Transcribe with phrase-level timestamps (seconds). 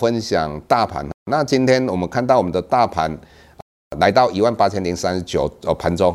[0.00, 1.06] 分享大盘。
[1.30, 3.18] 那今天我们看到我们的大盘
[3.98, 6.14] 来到一万八千零三十九呃，盘中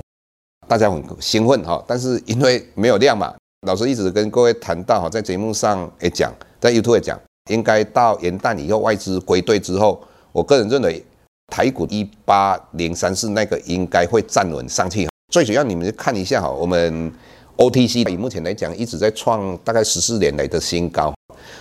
[0.67, 3.33] 大家很兴奋哈，但是因为没有量嘛，
[3.66, 7.19] 老师一直跟各位谈到哈，在节目上也讲，在 YouTube 也讲，
[7.50, 11.03] 应该到元旦以后外资归队之后，我个人认为
[11.47, 15.09] 台股一八零三四那个应该会站稳上去。
[15.31, 17.11] 最主要你们看一下哈，我们
[17.58, 21.11] OTC 以目前来讲一直在创大概十四年来的新高，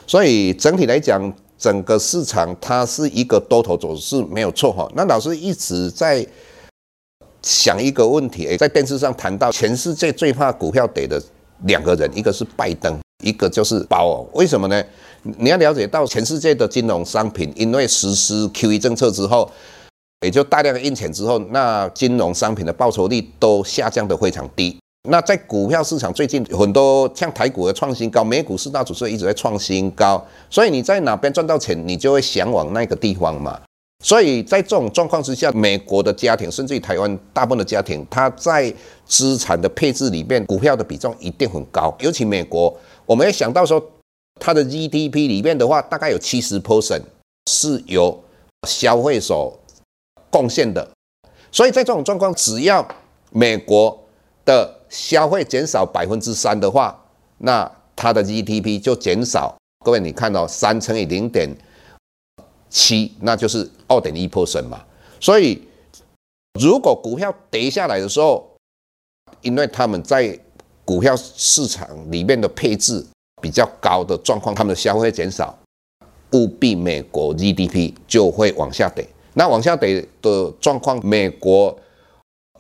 [0.06, 1.32] 所以整体来讲。
[1.60, 4.90] 整个市场它是一个多头走势没有错哈。
[4.96, 6.26] 那老师一直在
[7.42, 11.22] 想一个问题，在电视上谈到全世界最怕股票跌的
[11.66, 14.26] 两个人，一个是拜登，一个就是鲍尔。
[14.32, 14.82] 为什么呢？
[15.22, 19.50] 你要了解到全世界的金融商品，因为实施 QE 政策之后，
[20.24, 24.79] 也就大量印钱之后，那金融商品的报酬率都下降的非常低。
[25.08, 33.58] 那在股票市场最近很多像台股的创新高，美股四大指数一直在创新高，所以你在哪边赚到钱，你就会想往那个地方嘛。
[34.04, 38.72] 所以在这种状况之下，美国的家庭甚至于台湾大部分的家庭，它在
[39.06, 41.94] 资产的配置里面，股票的比重一定很高。
[42.00, 42.74] 尤其美国，
[43.06, 43.82] 我们也想到说，
[44.38, 47.02] 它的 GDP 里面的话，大概有七十 percent
[47.50, 48.18] 是由
[48.68, 49.58] 消费所
[50.30, 50.86] 贡献的。
[51.50, 52.86] 所以在这种状况，只要
[53.30, 53.98] 美国
[54.44, 56.98] 的消费减少百分之三的话，
[57.38, 59.56] 那它的 GDP 就减少。
[59.84, 61.48] 各位，你看到三乘以零点
[62.68, 64.84] 七，那就是二点一 percent 嘛。
[65.18, 65.62] 所以，
[66.60, 68.46] 如果股票跌下来的时候，
[69.42, 70.38] 因为他们在
[70.84, 73.06] 股票市场里面的配置
[73.40, 75.58] 比较高的状况，他们的消费减少，
[76.32, 79.06] 务必美国 GDP 就会往下跌。
[79.34, 81.78] 那往下跌的状况，美国。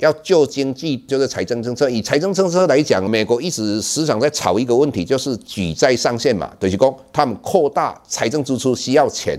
[0.00, 1.88] 要救经济，就是财政政策。
[1.88, 9.38] 以财政政策来讲，美国一直时常在炒一个问题，就是举债上限嘛，就是说他们扩大财政支出需要钱。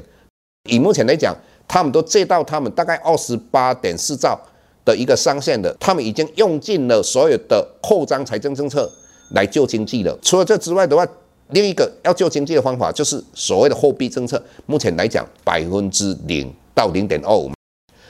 [0.69, 1.35] 以目前来讲，
[1.67, 4.39] 他们都借到他们大概二十八点四兆
[4.85, 8.89] 的一个上限的，他们已经用尽了所有的扩张财政政策
[9.31, 10.17] 来救经济了。
[10.21, 11.05] 除了这之外的话，
[11.49, 14.41] 另一个要救经济的方法就是所谓的货币政策。
[14.67, 17.51] 目前来讲，百分之零到零点二五，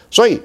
[0.09, 0.39] 所以。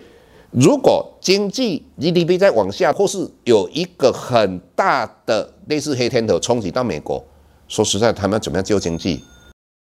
[0.52, 7.22] 如果经济 GDP 再往下，或是有一个很大的类似黑天鹅冲击到美国，
[7.68, 9.22] 说实在，他们怎么样救经济？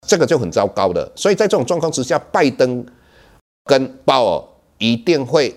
[0.07, 1.11] 这个就很糟糕的。
[1.15, 2.85] 所以在这种状况之下，拜登
[3.65, 4.45] 跟鲍尔
[4.79, 5.55] 一定会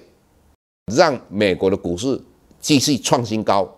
[0.93, 2.22] 让美国的股市
[2.59, 3.77] 继续创新高。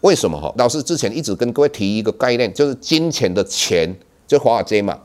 [0.00, 0.40] 为什么？
[0.40, 3.94] 哈，老师之前一直跟各位提一个概念，就是金钱的钱，
[4.26, 4.98] 就华尔街嘛，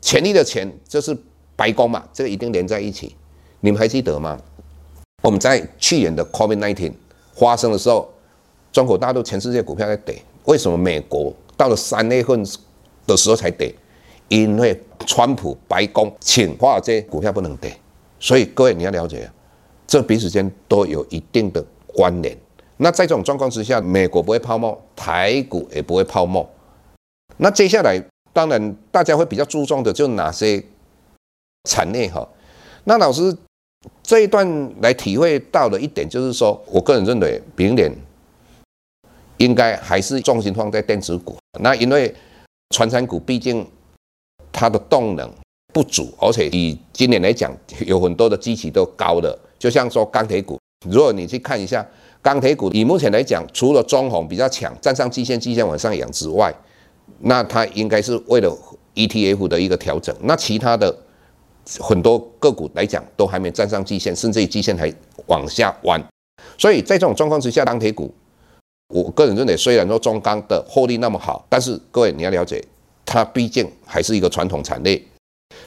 [0.00, 1.16] 权力的钱就是
[1.56, 3.16] 白宫嘛，这个一定连在一起。
[3.60, 4.38] 你们还记得吗？
[5.26, 6.92] 我们在去年的 COVID-19
[7.34, 8.08] 发生的时候，
[8.70, 12.46] 中国大陆全世界股票在跌，为什么美国到了三月份
[13.08, 13.74] 的时候才跌？
[14.28, 17.76] 因为川普白宫请华尔街股票不能跌，
[18.20, 19.28] 所以各位你要了解，
[19.84, 22.38] 这彼此间都有一定的关联。
[22.76, 26.48] 那在这种状况之下，美国不会泡沫，台股也不会泡沫。
[27.38, 28.00] 那接下来
[28.32, 30.64] 当然大家会比较注重的就哪些
[31.68, 32.28] 产业哈？
[32.84, 33.36] 那老师。
[34.02, 37.92] 这一段来体会到的一点就是说，我个人认为明年
[39.38, 41.36] 应该还是重心放在电子股。
[41.60, 42.14] 那因为
[42.70, 43.66] 传产股毕竟
[44.52, 45.28] 它的动能
[45.72, 47.52] 不足，而且以今年来讲，
[47.84, 49.36] 有很多的基期都高的。
[49.58, 50.56] 就像说钢铁股，
[50.88, 51.84] 如果你去看一下
[52.22, 56.54] 钢铁股，以目前来讲，除了中红比较强，站上季线，季线往上扬之外，
[57.20, 58.56] 那它应该是为了
[58.94, 60.14] ETF 的一个调整。
[60.22, 60.96] 那其他的。
[61.80, 64.92] 很多个股来讲都还没站上季线，甚至于季线还
[65.26, 66.00] 往下弯，
[66.56, 68.14] 所以在这种状况之下，钢铁股，
[68.94, 72.64] 我个人认为虽然说中钢的获利那么好，但是各位你要了解，
[73.04, 75.02] 它毕竟还是一个传统产业。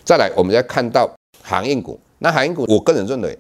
[0.06, 1.10] 再来，我们再看到
[1.44, 3.38] 航运股，那航运股，我个人认为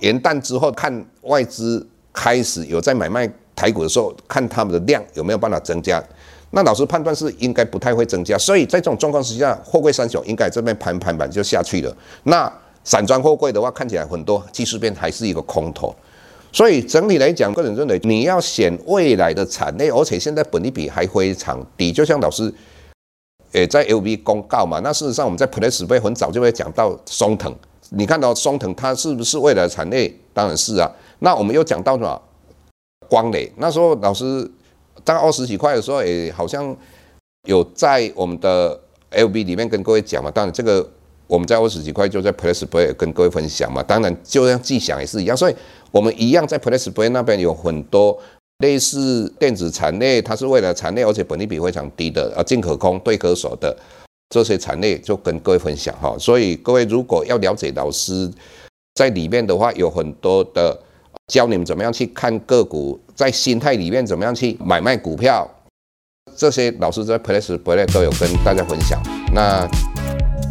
[0.00, 6.02] 元旦之后看外资开始有在买卖台股的时候，看他们的量有没有办法增加。
[6.54, 11.96] 那老师判断是应该不太会增加，所以在这种状况之下，货柜三雄应该这边盘盘板就下去了。
[12.24, 12.52] 那
[12.84, 15.94] 散装货柜的话，看起来很多技术面还是一个空头。
[16.52, 21.90] 所以整体来讲，个人认为你要选未来的产业，而且现在本益比还非常低。
[21.90, 22.52] 就像老师，
[23.52, 27.54] 诶在 LB 公告嘛，那事实上我们在 PressPlay 很早就会讲到松藤。
[27.88, 30.14] 你看到松藤它是不是未来的产业？
[30.34, 30.90] 当然是啊。
[31.20, 32.20] 那我们又讲到什么？
[33.08, 34.50] 光磊，那时候老师
[35.04, 36.76] 大概二十几块的时候，也好像
[37.48, 38.78] 有在我们的
[39.10, 40.30] LB 里面跟各位讲嘛。
[40.30, 40.88] 当然这个。
[41.28, 45.54] 我们在二十几块就在 PressPlay 跟各位分享嘛，当然就像技享也是一样，所以
[45.90, 48.18] 我们一样在 PressPlay 那边有很多
[48.58, 53.74] 类似电子产业，它是为了产业，而且本利比非常低的，啊，进可攻退可守的
[54.28, 56.14] 这些产业就跟各位分享哈。
[56.18, 58.30] 所以各位如果要了解老师
[58.94, 60.78] 在里面的话，有很多的
[61.32, 65.48] 教你们怎么样去看个股，在心态里面怎么样去买卖股票，
[66.36, 69.00] 这些老师在 PressPlay 都有跟大家分享。
[69.32, 69.66] 那。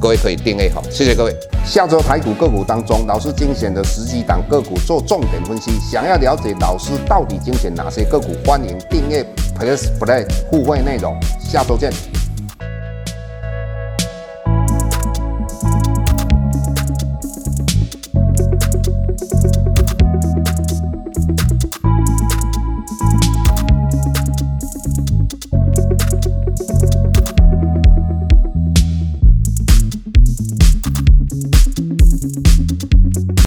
[0.02, 1.32] 各位可以订阅好，谢谢各位。
[1.64, 5.70] 下周台股个股当中，老师精选的十几档个股做重点分析。
[5.80, 9.24] 想要了解老师到底精选哪些个股，欢迎订阅
[9.56, 11.16] PressPlay 互惠内容。
[11.40, 11.94] 下周见。